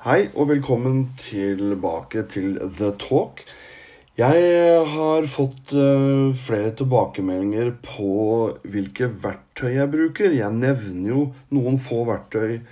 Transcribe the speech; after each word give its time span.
Hei 0.00 0.30
og 0.32 0.46
velkommen 0.48 1.10
tilbake 1.20 2.22
til 2.32 2.54
The 2.78 2.86
Talk. 2.96 3.42
Jeg 4.16 4.46
har 4.94 5.26
fått 5.28 5.74
uh, 5.76 6.32
flere 6.40 6.70
tilbakemeldinger 6.78 7.74
på 7.84 8.14
hvilke 8.64 9.10
verktøy 9.20 9.74
jeg 9.74 9.92
bruker. 9.92 10.32
Jeg 10.32 10.56
nevner 10.56 11.12
jo 11.12 11.26
noen 11.52 11.76
få 11.84 12.06
verktøy 12.08 12.62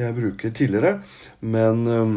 jeg 0.00 0.16
bruker 0.16 0.56
tidligere, 0.56 0.94
men 1.44 1.84
um, 1.84 2.16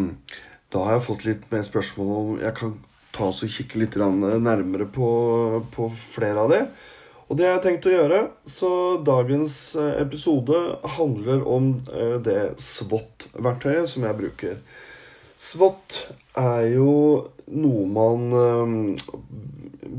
da 0.71 0.85
har 0.85 0.95
jeg 0.95 1.07
fått 1.09 1.27
litt 1.27 1.43
mer 1.51 1.67
spørsmål 1.67 2.15
om 2.15 2.41
jeg 2.45 2.55
kan 2.61 2.77
ta 3.19 3.27
oss 3.27 3.43
og 3.43 3.51
kikke 3.51 3.83
litt 3.83 3.99
nærmere 3.99 4.87
på, 4.87 5.09
på 5.75 5.91
flere 6.15 6.47
av 6.47 6.55
dem. 6.55 6.71
Og 7.27 7.35
det 7.35 7.43
har 7.43 7.57
jeg 7.57 7.63
tenkt 7.65 7.87
å 7.89 7.91
gjøre, 7.91 8.19
så 8.47 8.69
dagens 9.03 9.55
eh, 9.75 9.97
episode 9.99 10.59
handler 10.95 11.41
om 11.43 11.73
eh, 11.91 12.15
det 12.23 12.55
SWOT-verktøyet 12.63 13.89
som 13.91 14.05
jeg 14.07 14.19
bruker. 14.21 14.61
SWOT 15.37 15.97
er 16.39 16.69
jo 16.71 16.93
noe 17.51 17.83
man 17.91 18.23
um, 18.31 18.77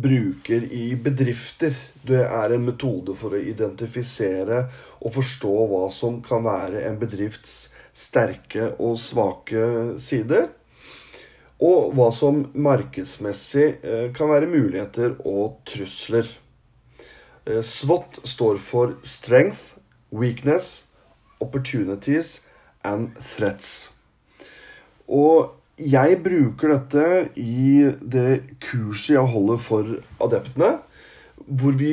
bruker 0.03 0.65
i 0.73 0.97
bedrifter. 0.99 1.77
Det 2.03 2.25
er 2.25 2.57
en 2.57 2.65
metode 2.67 3.15
for 3.17 3.37
å 3.37 3.43
identifisere 3.53 4.65
og 4.99 5.15
forstå 5.21 5.55
hva 5.71 5.85
som 5.95 6.19
kan 6.25 6.43
være 6.49 6.83
en 6.89 6.99
bedrifts 6.99 7.69
sterke 7.95 8.73
og 8.81 8.99
svake 8.99 9.63
sider. 10.03 10.51
Og 11.63 11.95
hva 11.95 12.11
som 12.15 12.43
markedsmessig 12.59 13.71
kan 14.19 14.35
være 14.35 14.51
muligheter 14.51 15.17
og 15.23 15.61
trusler. 15.71 16.27
Eh, 17.49 17.63
SWOT 17.63 18.21
står 18.25 18.57
for 18.57 18.97
Strength, 19.03 19.79
Weakness, 20.11 20.87
Opportunities 21.41 22.43
and 22.85 23.15
Threats. 23.37 23.89
Og 25.09 25.55
jeg 25.79 26.19
bruker 26.25 26.75
dette 26.75 27.07
i 27.41 27.89
det 28.03 28.59
kurset 28.65 29.15
jeg 29.15 29.33
holder 29.33 29.61
for 29.63 29.97
adeptene, 30.25 30.73
hvor 31.47 31.77
vi 31.79 31.93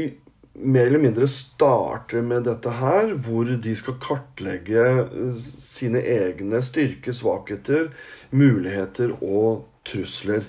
mer 0.56 0.88
eller 0.88 1.04
mindre 1.04 1.28
starter 1.28 2.24
med 2.24 2.48
dette 2.48 2.72
her, 2.80 3.14
hvor 3.14 3.48
de 3.48 3.76
skal 3.76 4.00
kartlegge 4.04 4.84
eh, 5.06 5.40
sine 5.40 6.04
egne 6.04 6.60
styrker, 6.64 7.16
svakheter, 7.16 7.94
muligheter 8.36 9.16
og 9.22 9.68
trusler. 9.88 10.44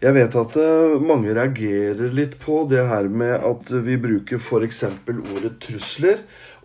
Jeg 0.00 0.16
vet 0.16 0.36
at 0.40 0.54
eh, 0.56 0.94
mange 1.04 1.32
reagerer 1.36 2.14
litt 2.16 2.38
på 2.40 2.62
det 2.70 2.86
her 2.88 3.08
med 3.12 3.34
at 3.44 3.68
vi 3.84 3.98
bruker 4.00 4.40
f.eks. 4.40 4.78
ordet 5.12 5.58
trusler, 5.60 6.22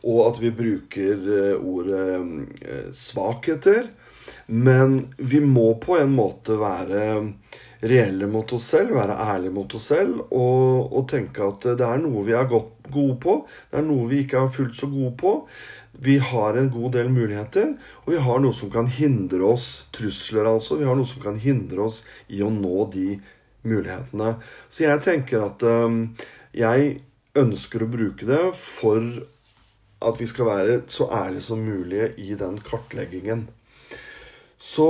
og 0.08 0.22
at 0.30 0.39
vi 0.39 0.53
bruker 0.55 1.25
eh, 1.39 1.58
ordet 1.59 2.05
eh, 2.64 2.86
svakheter. 2.95 3.89
Men 4.47 4.99
vi 5.17 5.41
må 5.43 5.73
på 5.81 5.97
en 5.99 6.13
måte 6.15 6.57
være 6.59 7.05
reelle 7.85 8.27
mot 8.31 8.49
oss 8.55 8.69
selv, 8.73 8.95
være 8.97 9.17
ærlige 9.21 9.53
mot 9.53 9.73
oss 9.77 9.89
selv 9.91 10.21
og, 10.33 10.93
og 10.95 11.07
tenke 11.11 11.43
at 11.45 11.67
det 11.77 11.85
er 11.85 12.01
noe 12.01 12.23
vi 12.25 12.35
er 12.37 12.47
godt 12.49 12.89
gode 12.93 13.17
på, 13.21 13.35
det 13.71 13.81
er 13.81 13.85
noe 13.85 14.07
vi 14.09 14.23
ikke 14.23 14.41
er 14.41 14.53
fullt 14.53 14.79
så 14.79 14.89
gode 14.89 15.11
på. 15.19 15.33
Vi 16.05 16.17
har 16.19 16.57
en 16.59 16.69
god 16.73 16.91
del 16.97 17.09
muligheter, 17.13 17.75
og 18.03 18.11
vi 18.11 18.19
har 18.19 18.41
noe 18.43 18.55
som 18.55 18.71
kan 18.71 18.89
hindre 18.91 19.45
oss 19.47 19.87
trusler, 19.95 20.49
altså. 20.49 20.75
Vi 20.79 20.87
har 20.87 20.97
noe 20.97 21.07
som 21.07 21.23
kan 21.23 21.37
hindre 21.39 21.85
oss 21.87 22.01
i 22.27 22.41
å 22.43 22.49
nå 22.51 22.89
de 22.91 23.13
mulighetene. 23.65 24.35
Så 24.69 24.85
jeg 24.85 25.03
tenker 25.05 25.45
at 25.45 25.63
um, 25.63 26.01
jeg 26.55 26.97
ønsker 27.39 27.85
å 27.85 27.91
bruke 27.91 28.27
det 28.27 28.41
for 28.59 29.07
at 30.05 30.19
vi 30.19 30.27
skal 30.29 30.49
være 30.51 30.81
så 30.91 31.07
ærlige 31.15 31.47
som 31.47 31.63
mulig 31.63 32.11
i 32.21 32.35
den 32.37 32.59
kartleggingen. 32.63 33.47
Så 34.66 34.88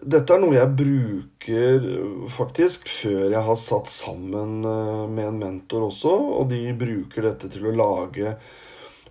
dette 0.00 0.32
er 0.32 0.40
noe 0.40 0.56
jeg 0.56 0.76
bruker 0.78 1.88
faktisk 2.32 2.88
før 2.88 3.26
jeg 3.26 3.42
har 3.44 3.58
satt 3.60 3.90
sammen 3.92 4.62
uh, 4.64 5.04
med 5.04 5.26
en 5.26 5.42
mentor 5.42 5.90
også. 5.90 6.14
Og 6.40 6.48
de 6.52 6.62
bruker 6.78 7.28
dette 7.28 7.50
til 7.52 7.68
å 7.68 7.74
lage 7.76 8.38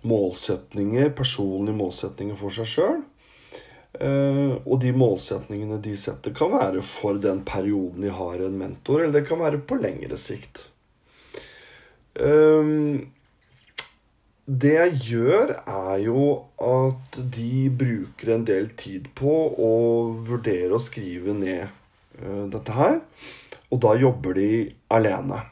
målsetninger, 0.08 1.12
personlige 1.14 1.78
målsetninger 1.78 2.38
for 2.38 2.54
seg 2.54 2.70
sjøl. 2.72 2.98
Eh, 3.98 4.52
og 4.62 4.76
de 4.82 4.92
målsetningene 4.94 5.80
de 5.82 5.94
setter, 5.98 6.34
kan 6.36 6.52
være 6.52 6.82
for 6.86 7.18
den 7.22 7.40
perioden 7.46 8.04
de 8.04 8.12
har 8.14 8.42
en 8.44 8.58
mentor, 8.60 9.02
eller 9.02 9.16
det 9.16 9.28
kan 9.30 9.40
være 9.40 9.62
på 9.66 9.78
lengre 9.80 10.18
sikt. 10.20 10.60
Eh, 12.14 12.74
det 14.48 14.72
jeg 14.72 15.00
gjør, 15.10 15.50
er 15.68 15.98
jo 16.00 16.22
at 16.64 17.18
de 17.36 17.68
bruker 17.68 18.30
en 18.32 18.46
del 18.48 18.70
tid 18.80 19.10
på 19.18 19.34
å 19.60 19.72
vurdere 20.24 20.72
å 20.72 20.80
skrive 20.80 21.34
ned 21.36 21.66
eh, 21.66 22.44
dette 22.48 22.76
her. 22.76 22.96
Og 23.68 23.82
da 23.84 23.92
jobber 24.00 24.38
de 24.38 24.48
alene. 24.96 25.42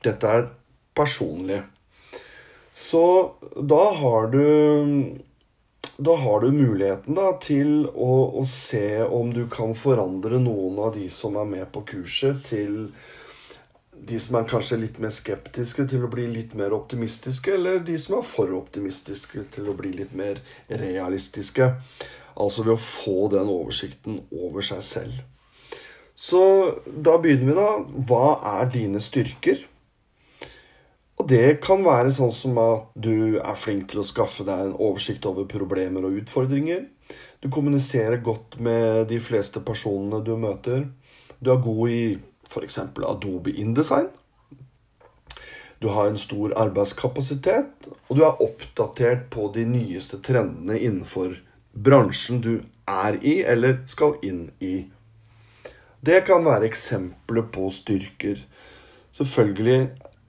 Dette 0.00 0.32
er 0.38 0.48
personlig. 0.96 1.60
Så 2.72 3.04
da 3.60 3.84
har 4.00 4.32
du 4.32 4.46
da 6.02 6.14
har 6.16 6.40
du 6.40 6.48
muligheten 6.56 7.14
da, 7.14 7.34
til 7.36 7.84
å, 7.92 8.12
å, 8.40 8.42
se 8.48 9.04
om 9.04 9.28
du 9.36 9.44
kan 9.52 9.76
forandre 9.76 10.40
noen 10.40 10.80
av 10.80 10.96
de 10.96 11.10
som 11.12 11.36
er 11.36 11.50
med 11.50 11.68
på 11.74 11.84
kurset, 11.92 12.40
til 12.48 12.88
de 14.08 14.18
som 14.20 14.38
er 14.38 14.48
kanskje 14.50 14.80
litt 14.80 14.98
mer 15.02 15.12
skeptiske 15.14 15.86
til 15.90 16.04
å 16.04 16.10
bli 16.10 16.26
litt 16.30 16.56
mer 16.58 16.74
optimistiske, 16.74 17.54
eller 17.54 17.82
de 17.86 17.94
som 18.00 18.18
er 18.18 18.26
for 18.26 18.50
optimistiske 18.56 19.44
til 19.54 19.68
å 19.70 19.76
bli 19.78 19.92
litt 20.00 20.14
mer 20.18 20.40
realistiske. 20.68 21.68
Altså 22.32 22.64
ved 22.66 22.74
å 22.74 22.82
få 22.82 23.28
den 23.34 23.50
oversikten 23.52 24.22
over 24.32 24.64
seg 24.66 24.82
selv. 24.86 25.20
Så 26.18 26.42
da 26.86 27.16
begynner 27.20 27.52
vi, 27.52 27.56
da. 27.56 27.68
Hva 28.08 28.26
er 28.58 28.72
dine 28.72 29.00
styrker? 29.02 29.62
Og 31.20 31.28
det 31.30 31.60
kan 31.62 31.84
være 31.86 32.10
sånn 32.16 32.32
som 32.34 32.58
at 32.58 32.90
du 32.98 33.38
er 33.38 33.58
flink 33.60 33.92
til 33.92 34.02
å 34.02 34.06
skaffe 34.06 34.42
deg 34.48 34.64
en 34.64 34.74
oversikt 34.74 35.28
over 35.28 35.46
problemer 35.46 36.08
og 36.08 36.18
utfordringer. 36.24 36.88
Du 37.44 37.50
kommuniserer 37.52 38.18
godt 38.24 38.58
med 38.58 39.06
de 39.12 39.20
fleste 39.22 39.62
personene 39.62 40.22
du 40.24 40.34
møter. 40.40 40.88
Du 41.38 41.52
er 41.52 41.62
god 41.62 41.94
i 41.94 42.02
f.eks. 42.52 42.78
Adobe 42.78 43.50
InDesign. 43.50 44.10
Du 45.82 45.88
har 45.88 46.06
en 46.06 46.18
stor 46.18 46.52
arbeidskapasitet, 46.54 47.88
og 48.06 48.16
du 48.16 48.22
er 48.22 48.42
oppdatert 48.44 49.26
på 49.34 49.48
de 49.54 49.64
nyeste 49.66 50.20
trendene 50.22 50.76
innenfor 50.78 51.40
bransjen 51.72 52.38
du 52.44 52.52
er 52.86 53.18
i 53.24 53.40
eller 53.42 53.80
skal 53.90 54.14
inn 54.22 54.44
i. 54.62 54.84
Det 56.02 56.20
kan 56.26 56.44
være 56.46 56.68
eksempler 56.68 57.48
på 57.54 57.66
styrker. 57.74 58.44
Selvfølgelig 59.14 59.80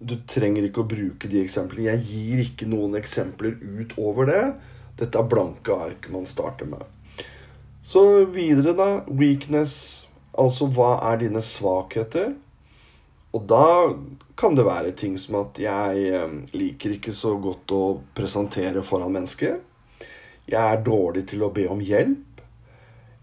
du 0.03 0.17
trenger 0.27 0.65
ikke 0.67 0.83
å 0.83 0.89
bruke 0.89 1.29
de 1.31 1.39
eksemplene. 1.43 1.93
Jeg 1.93 2.03
gir 2.09 2.41
ikke 2.43 2.67
noen 2.69 2.97
eksempler 2.99 3.55
utover 3.61 4.27
det. 4.29 4.43
Dette 4.99 5.19
er 5.19 5.29
blanke 5.29 5.77
ark 5.85 6.09
man 6.13 6.27
starter 6.29 6.67
med. 6.69 6.83
Så 7.83 8.25
videre, 8.31 8.75
da. 8.75 8.89
Weakness. 9.07 10.02
Altså 10.39 10.67
hva 10.73 10.95
er 11.11 11.19
dine 11.21 11.41
svakheter? 11.45 12.33
Og 13.33 13.45
da 13.49 13.65
kan 14.37 14.57
det 14.57 14.65
være 14.65 14.93
ting 14.97 15.15
som 15.21 15.39
at 15.41 15.59
jeg 15.61 16.07
eh, 16.13 16.35
liker 16.53 16.95
ikke 16.97 17.13
så 17.13 17.33
godt 17.41 17.73
å 17.73 17.83
presentere 18.17 18.83
foran 18.85 19.13
mennesker. 19.13 19.57
Jeg 20.49 20.61
er 20.61 20.85
dårlig 20.85 21.25
til 21.31 21.45
å 21.45 21.51
be 21.53 21.65
om 21.71 21.81
hjelp. 21.81 22.41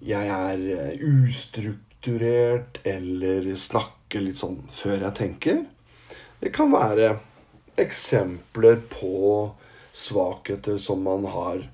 Jeg 0.03 0.31
er 0.34 0.65
eh, 0.75 1.03
ustrukturert 1.04 2.81
eller 2.88 3.50
snakker 3.54 4.25
litt 4.25 4.41
sånn 4.41 4.62
før 4.75 5.06
jeg 5.06 5.19
tenker. 5.19 5.65
Det 6.41 6.54
kan 6.56 6.72
være 6.72 7.19
eksempler 7.81 8.81
på 8.91 9.50
svakheter 9.92 10.78
som 10.81 11.03
man 11.06 11.27
har. 11.31 11.66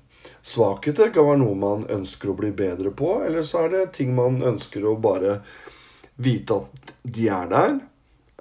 Svakheter 0.47 1.11
kan 1.11 1.27
være 1.27 1.41
noe 1.41 1.55
man 1.59 1.85
ønsker 1.91 2.31
å 2.31 2.37
bli 2.39 2.53
bedre 2.55 2.93
på, 2.95 3.17
eller 3.27 3.43
så 3.43 3.65
er 3.65 3.73
det 3.73 3.85
ting 3.97 4.13
man 4.15 4.39
ønsker 4.47 4.85
å 4.87 4.95
bare 5.03 5.41
vite 6.23 6.61
at 6.61 6.93
de 7.03 7.27
er 7.33 7.49
der. 7.51 7.79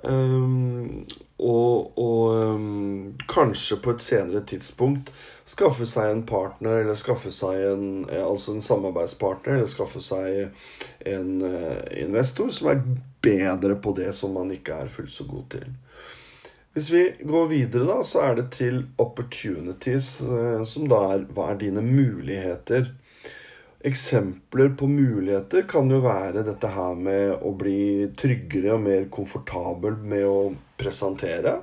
Um, 0.07 1.07
og, 1.43 1.97
og 1.99 2.37
um, 2.37 3.17
kanskje 3.27 3.81
på 3.83 3.97
et 3.97 4.05
senere 4.05 4.45
tidspunkt 4.47 5.11
skaffe 5.49 5.87
seg 5.89 6.13
en 6.13 6.23
partner, 6.29 6.85
eller 6.85 6.99
skaffe 7.01 7.33
seg 7.35 7.59
en, 7.73 7.89
altså 8.21 8.55
en 8.55 8.65
samarbeidspartner, 8.65 9.59
eller 9.59 9.73
skaffe 9.73 10.03
seg 10.05 11.11
en 11.11 11.33
uh, 11.43 11.83
investor 11.99 12.55
som 12.55 12.71
er 12.71 12.85
bedre 13.25 13.79
på 13.83 13.97
det 13.99 14.13
som 14.15 14.37
man 14.37 14.53
ikke 14.55 14.79
er 14.85 14.95
fullt 14.95 15.15
så 15.17 15.27
god 15.27 15.51
til. 15.57 15.75
Hvis 16.77 16.91
vi 16.93 17.15
går 17.25 17.47
videre, 17.49 17.87
da, 17.89 18.03
så 18.05 18.21
er 18.21 18.35
det 18.37 18.51
til 18.53 18.83
opportunities, 19.01 20.19
eh, 20.21 20.61
som 20.69 20.85
da 20.91 20.99
er 21.15 21.23
hva 21.33 21.47
er 21.55 21.61
dine 21.63 21.81
muligheter? 21.81 22.91
Eksempler 23.89 24.75
på 24.77 24.85
muligheter 24.91 25.65
kan 25.71 25.89
jo 25.89 26.03
være 26.05 26.43
dette 26.45 26.69
her 26.75 26.99
med 27.01 27.31
å 27.41 27.55
bli 27.57 28.11
tryggere 28.21 28.75
og 28.75 28.83
mer 28.85 29.07
komfortabel 29.09 29.97
med 29.97 30.27
å 30.29 30.41
presentere. 30.77 31.55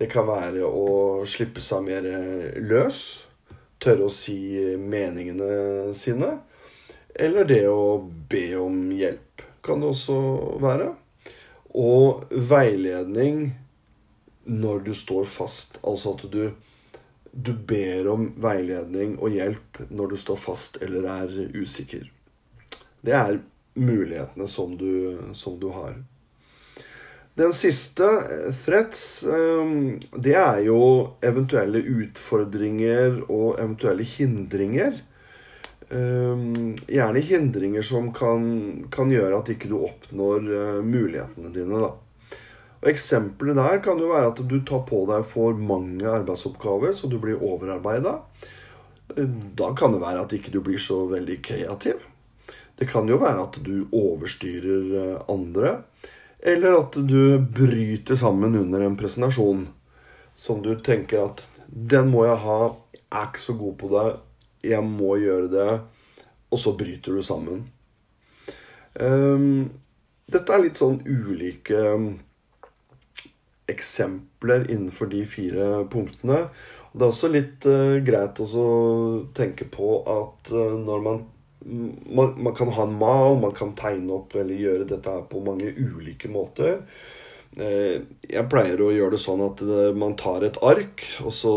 Det 0.00 0.08
kan 0.08 0.24
være 0.30 0.64
å 0.64 0.86
slippe 1.28 1.60
seg 1.60 1.84
mer 1.84 2.08
løs. 2.64 3.02
Tørre 3.76 4.06
å 4.08 4.14
si 4.22 4.38
meningene 4.80 5.92
sine. 5.92 6.30
Eller 7.12 7.44
det 7.44 7.60
å 7.68 8.00
be 8.00 8.46
om 8.56 8.80
hjelp 8.88 9.44
kan 9.60 9.84
det 9.84 9.92
også 9.92 10.16
være. 10.64 10.88
Og 11.76 12.24
veiledning 12.32 13.52
når 14.44 14.84
du 14.88 14.94
står 14.94 15.24
fast. 15.24 15.78
Altså 15.82 16.14
at 16.14 16.24
du, 16.32 16.50
du 17.32 17.52
ber 17.52 18.08
om 18.12 18.30
veiledning 18.42 19.18
og 19.18 19.34
hjelp 19.34 19.84
når 19.90 20.14
du 20.14 20.16
står 20.20 20.40
fast 20.40 20.80
eller 20.84 21.08
er 21.16 21.36
usikker. 21.54 22.10
Det 23.04 23.12
er 23.12 23.40
mulighetene 23.74 24.48
som 24.48 24.76
du, 24.78 25.18
som 25.34 25.58
du 25.60 25.68
har. 25.74 25.96
Den 27.34 27.50
siste, 27.52 28.06
threats, 28.62 29.24
ehm, 29.26 29.98
det 30.14 30.36
er 30.38 30.60
jo 30.68 30.78
eventuelle 31.18 31.80
utfordringer 31.82 33.24
og 33.26 33.58
eventuelle 33.58 34.06
hindringer. 34.06 35.00
Ehm, 35.90 36.76
gjerne 36.86 37.24
hindringer 37.26 37.82
som 37.82 38.12
kan, 38.14 38.86
kan 38.90 39.10
gjøre 39.10 39.40
at 39.40 39.50
ikke 39.50 39.72
du 39.72 39.80
oppnår 39.82 40.46
eh, 40.46 40.80
mulighetene 40.86 41.50
dine. 41.56 41.82
da. 41.82 41.90
Og 42.84 42.90
Eksempelet 42.90 43.56
der 43.56 43.78
kan 43.80 43.96
jo 43.96 44.10
være 44.12 44.34
at 44.34 44.40
du 44.44 44.58
tar 44.60 44.82
på 44.84 45.06
deg 45.08 45.24
for 45.30 45.56
mange 45.56 46.04
arbeidsoppgaver, 46.04 46.92
så 46.92 47.08
du 47.08 47.16
blir 47.22 47.40
overarbeida. 47.40 48.18
Da 49.08 49.70
kan 49.72 49.94
det 49.94 50.02
være 50.02 50.26
at 50.26 50.34
ikke 50.36 50.52
du 50.52 50.60
blir 50.64 50.82
så 50.82 51.06
veldig 51.08 51.38
kreativ. 51.44 52.02
Det 52.76 52.84
kan 52.90 53.08
jo 53.08 53.16
være 53.22 53.40
at 53.46 53.56
du 53.64 53.86
overstyrer 53.88 54.92
eh, 55.00 55.22
andre. 55.32 55.78
Eller 56.44 56.76
at 56.82 56.98
du 57.08 57.38
bryter 57.40 58.20
sammen 58.20 58.58
under 58.58 58.84
en 58.84 58.98
presentasjon 59.00 59.64
som 60.36 60.60
du 60.60 60.74
tenker 60.84 61.24
at 61.24 61.44
den 61.68 62.10
må 62.12 62.26
jeg 62.26 62.36
ha, 62.42 62.58
jeg 62.92 63.06
er 63.14 63.30
ikke 63.30 63.44
så 63.46 63.56
god 63.56 63.78
på 63.80 63.90
det, 63.94 64.04
jeg 64.74 64.84
må 64.84 65.14
gjøre 65.22 65.48
det, 65.54 65.70
og 66.52 66.60
så 66.60 66.74
bryter 66.76 67.16
du 67.16 67.24
sammen. 67.24 67.64
Um, 69.00 69.70
dette 70.28 70.52
er 70.52 70.66
litt 70.66 70.82
sånn 70.82 71.00
ulike 71.06 71.80
eksempler 73.70 74.66
innenfor 74.70 75.08
de 75.12 75.24
fire 75.28 75.84
punktene. 75.90 76.46
Og 76.92 77.00
det 77.00 77.06
er 77.06 77.12
også 77.12 77.30
litt 77.32 77.66
uh, 77.66 77.98
greit 78.06 78.40
å 78.40 78.66
tenke 79.36 79.66
på 79.72 79.98
at 80.04 80.52
uh, 80.54 80.76
når 80.80 81.06
man 81.08 81.24
man, 81.64 82.34
man, 82.36 82.52
kan 82.52 82.68
ha 82.76 82.82
en 82.84 82.98
mal, 83.00 83.38
man 83.40 83.54
kan 83.56 83.70
tegne 83.72 84.18
opp 84.18 84.34
eller 84.36 84.58
gjøre 84.60 84.84
dette 84.84 85.08
her 85.08 85.22
på 85.30 85.40
mange 85.40 85.70
ulike 85.72 86.28
måter. 86.28 86.82
Eh, 87.56 88.02
jeg 88.28 88.50
pleier 88.52 88.82
å 88.84 88.90
gjøre 88.92 89.14
det 89.14 89.20
sånn 89.22 89.40
at 89.46 89.62
man 89.96 90.12
tar 90.20 90.44
et 90.44 90.58
ark, 90.60 91.06
og 91.24 91.32
så 91.32 91.54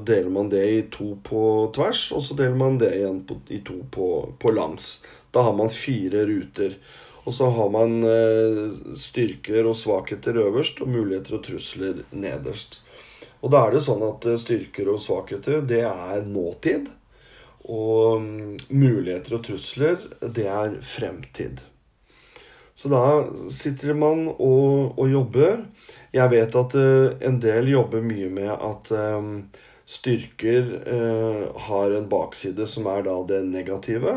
deler 0.00 0.32
man 0.32 0.48
det 0.48 0.62
i 0.64 0.80
to 0.88 1.10
på 1.28 1.42
tvers, 1.76 2.06
og 2.16 2.24
så 2.24 2.38
deler 2.38 2.56
man 2.56 2.80
det 2.80 2.94
igjen 3.02 3.20
på, 3.28 3.36
i 3.52 3.60
to 3.66 3.82
på, 3.92 4.08
på, 4.40 4.54
langs. 4.56 5.02
Da 5.34 5.44
har 5.44 5.52
man 5.60 5.68
fire 5.68 6.24
ruter. 6.30 6.78
Og 7.30 7.34
så 7.34 7.46
har 7.54 7.68
man 7.70 8.00
eh, 8.02 8.72
styrker 8.98 9.68
og 9.70 9.76
svakheter 9.78 10.34
øverst 10.48 10.80
og 10.82 10.88
muligheter 10.90 11.36
og 11.36 11.44
trusler 11.46 12.00
nederst. 12.10 12.80
Og 13.38 13.52
da 13.54 13.60
er 13.62 13.76
det 13.76 13.84
sånn 13.86 14.02
at 14.02 14.26
eh, 14.26 14.40
styrker 14.42 14.90
og 14.90 14.98
svakheter, 14.98 15.60
det 15.62 15.84
er 15.86 16.26
nåtid. 16.26 16.88
Og 17.70 18.24
mm, 18.24 18.56
muligheter 18.74 19.38
og 19.38 19.44
trusler, 19.46 20.02
det 20.26 20.48
er 20.50 20.74
fremtid. 20.82 21.62
Så 22.74 22.90
da 22.90 23.04
sitter 23.46 23.94
man 23.94 24.26
og, 24.32 24.98
og 24.98 25.06
jobber. 25.14 25.62
Jeg 26.10 26.34
vet 26.34 26.58
at 26.58 26.74
uh, 26.80 27.14
en 27.22 27.38
del 27.38 27.70
jobber 27.70 28.02
mye 28.02 28.30
med 28.32 28.50
at 28.50 28.90
styrker 29.90 30.70
har 31.68 31.92
en 31.94 32.08
bakside 32.10 32.66
som 32.70 32.88
er 32.90 33.04
da 33.06 33.18
det 33.28 33.42
negative. 33.46 34.14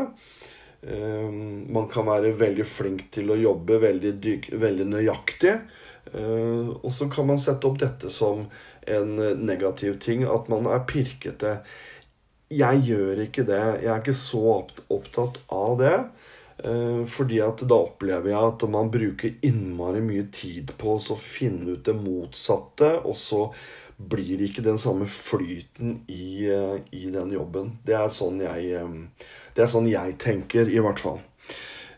Um, 0.84 1.64
man 1.72 1.88
kan 1.88 2.04
være 2.08 2.34
veldig 2.36 2.66
flink 2.68 3.06
til 3.14 3.32
å 3.32 3.40
jobbe 3.40 3.80
veldig, 3.80 4.14
dyk, 4.20 4.50
veldig 4.60 4.86
nøyaktig. 4.90 5.56
Uh, 6.12 6.76
og 6.82 6.90
så 6.92 7.08
kan 7.12 7.30
man 7.30 7.40
sette 7.40 7.64
opp 7.68 7.80
dette 7.80 8.12
som 8.12 8.44
en 8.84 9.16
negativ 9.40 9.96
ting, 10.04 10.26
at 10.28 10.50
man 10.52 10.68
er 10.68 10.84
pirkete 10.84 11.58
jeg 12.52 12.82
gjør 12.86 13.22
ikke 13.24 13.44
det. 13.48 13.62
Jeg 13.82 13.90
er 13.90 14.02
ikke 14.02 14.16
så 14.18 14.42
opptatt 14.92 15.40
av 15.52 15.78
det. 15.80 15.94
Eh, 16.64 17.00
fordi 17.10 17.40
at 17.42 17.64
da 17.66 17.80
opplever 17.82 18.30
jeg 18.30 18.50
at 18.50 18.66
man 18.70 18.92
bruker 18.94 19.40
innmari 19.46 20.02
mye 20.04 20.28
tid 20.34 20.70
på 20.78 20.98
å 21.00 21.16
finne 21.18 21.74
ut 21.74 21.86
det 21.88 21.96
motsatte, 21.98 22.92
og 23.02 23.16
så 23.18 23.48
blir 23.98 24.38
det 24.38 24.50
ikke 24.50 24.66
den 24.66 24.78
samme 24.78 25.06
flyten 25.10 26.00
i, 26.10 26.46
eh, 26.50 26.78
i 26.92 27.10
den 27.10 27.32
jobben. 27.34 27.78
Det 27.86 27.94
er, 27.98 28.08
sånn 28.08 28.40
jeg, 28.42 28.70
eh, 28.70 29.32
det 29.54 29.64
er 29.64 29.70
sånn 29.70 29.88
jeg 29.90 30.18
tenker, 30.22 30.68
i 30.70 30.82
hvert 30.82 31.02
fall. 31.02 31.22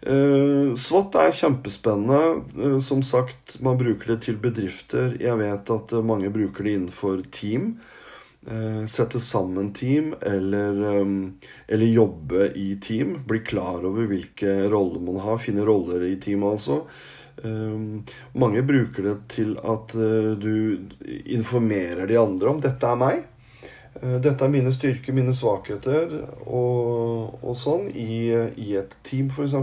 SWAT 0.06 1.16
er 1.18 1.32
kjempespennende. 1.34 2.78
Som 2.84 3.00
sagt, 3.02 3.56
man 3.64 3.78
bruker 3.80 4.12
det 4.12 4.18
til 4.26 4.36
bedrifter. 4.38 5.16
Jeg 5.18 5.40
vet 5.40 5.72
at 5.72 5.94
mange 6.06 6.30
bruker 6.30 6.68
det 6.68 6.76
innenfor 6.76 7.24
team. 7.34 7.72
Eh, 8.46 8.86
sette 8.86 9.20
sammen 9.20 9.72
team 9.74 10.14
eller, 10.20 11.00
um, 11.00 11.40
eller, 11.66 11.86
jobbe 11.86 12.52
i 12.54 12.78
team. 12.82 13.18
Bli 13.26 13.38
klar 13.38 13.84
over 13.84 14.06
hvilke 14.06 14.68
roller 14.70 15.02
man 15.02 15.18
har. 15.24 15.40
Finne 15.42 15.66
roller 15.66 16.06
i 16.06 16.16
teamet, 16.20 16.52
altså. 16.52 16.82
Mange 18.32 18.62
bruker 18.64 19.04
det 19.04 19.16
til 19.28 19.50
at 19.60 19.92
uh, 19.92 20.30
du 20.40 20.78
informerer 21.36 22.08
de 22.08 22.16
andre 22.16 22.48
om 22.48 22.62
'dette 22.62 22.88
er 22.88 22.96
meg'. 22.96 23.26
Uh, 24.02 24.18
dette 24.22 24.44
er 24.44 24.52
mine 24.52 24.72
styrker, 24.74 25.16
mine 25.16 25.34
svakheter 25.36 26.18
og, 26.46 27.38
og 27.42 27.56
sånn 27.58 27.90
i, 27.92 28.30
i, 28.56 28.70
et 28.80 28.96
team, 29.06 29.32
f.eks. 29.32 29.56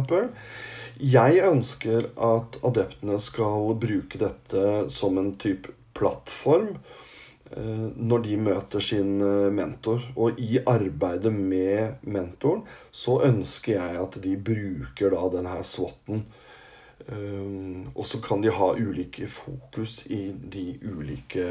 Jeg 1.03 1.45
ønsker 1.47 2.11
at 2.21 2.59
adeptene 2.65 3.17
skal 3.21 3.73
bruke 3.81 4.21
dette 4.21 4.67
som 4.93 5.17
en 5.21 5.33
type 5.41 5.73
plattform 5.97 6.75
Eh, 7.57 7.89
når 7.95 8.23
de 8.25 8.37
møter 8.39 8.81
sin 8.81 9.21
eh, 9.21 9.51
mentor. 9.53 10.01
Og 10.15 10.39
i 10.41 10.57
arbeidet 10.59 11.33
med 11.33 12.01
mentoren 12.01 12.63
så 12.91 13.19
ønsker 13.27 13.75
jeg 13.77 13.99
at 14.01 14.17
de 14.23 14.33
bruker 14.49 15.13
da 15.13 15.27
denne 15.35 15.59
SWAT-en. 15.67 16.23
Eh, 17.03 17.53
og 17.93 18.05
så 18.09 18.21
kan 18.23 18.41
de 18.43 18.53
ha 18.53 18.71
ulike 18.73 19.27
fokus 19.29 20.03
i 20.09 20.25
de 20.33 20.71
ulike 20.81 21.45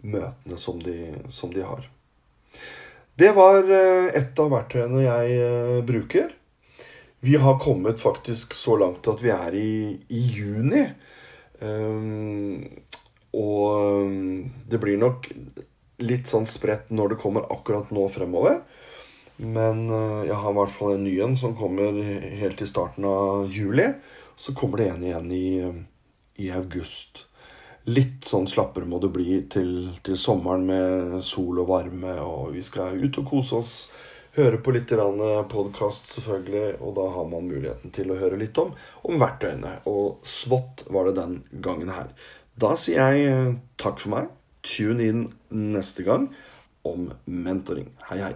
møtene 0.00 0.58
som 0.58 0.82
de, 0.82 1.14
som 1.28 1.54
de 1.54 1.64
har. 1.66 1.86
Det 3.20 3.30
var 3.36 3.66
et 3.68 4.38
av 4.40 4.52
verktøyene 4.52 5.02
jeg 5.04 5.82
bruker. 5.88 6.30
Vi 7.20 7.34
har 7.36 7.58
kommet 7.60 8.00
faktisk 8.00 8.54
så 8.56 8.78
langt 8.80 9.08
at 9.12 9.20
vi 9.20 9.32
er 9.34 9.56
i, 9.58 9.72
i 10.08 10.22
juni. 10.32 10.86
Og 13.36 14.04
um, 14.04 14.50
det 14.66 14.80
blir 14.82 14.98
nok 15.00 15.28
litt 16.00 16.30
sånn 16.30 16.48
spredt 16.48 16.90
når 16.94 17.14
det 17.14 17.20
kommer 17.22 17.46
akkurat 17.52 17.92
nå 17.94 18.06
fremover. 18.12 18.62
Men 19.40 19.86
uh, 19.92 20.26
jeg 20.26 20.36
har 20.40 20.52
i 20.52 20.58
hvert 20.58 20.74
fall 20.74 20.96
en 20.96 21.04
ny 21.06 21.14
en 21.24 21.36
som 21.38 21.56
kommer 21.58 22.00
helt 22.40 22.62
i 22.62 22.68
starten 22.68 23.06
av 23.08 23.52
juli. 23.52 23.90
Så 24.40 24.56
kommer 24.56 24.80
det 24.80 24.90
en 24.94 25.04
igjen 25.04 25.32
i, 25.36 25.48
i 26.40 26.50
august. 26.56 27.26
Litt 27.88 28.26
sånn 28.28 28.48
slappere 28.50 28.84
må 28.84 28.98
det 29.00 29.08
bli 29.14 29.38
til, 29.48 29.70
til, 30.04 30.18
sommeren 30.20 30.66
med 30.68 31.14
sol 31.24 31.62
og 31.62 31.70
varme, 31.70 32.12
og 32.20 32.52
vi 32.52 32.64
skal 32.64 32.98
ut 33.00 33.18
og 33.22 33.30
kose 33.30 33.56
oss. 33.56 33.72
Høre 34.36 34.60
på 34.62 34.74
litt 34.76 34.92
podkast, 35.50 36.12
selvfølgelig, 36.12 36.76
og 36.84 36.92
da 36.98 37.06
har 37.16 37.30
man 37.32 37.48
muligheten 37.48 37.90
til 37.96 38.12
å 38.12 38.18
høre 38.20 38.38
litt 38.38 38.60
om, 38.60 38.74
om 39.02 39.18
verktøyene. 39.18 39.80
Og 39.90 40.20
SWOT 40.22 40.84
var 40.92 41.08
det 41.08 41.16
den 41.18 41.40
gangen 41.64 41.90
her. 41.90 42.12
Da 42.60 42.76
sier 42.76 43.16
jeg 43.16 43.32
eh, 43.32 43.56
takk 43.80 43.98
for 44.04 44.14
meg. 44.14 44.30
Tune 44.60 45.08
inn 45.08 45.26
neste 45.50 46.04
gang 46.04 46.28
om 46.86 47.10
mentoring. 47.24 47.90
Hei, 48.10 48.20
hei. 48.20 48.34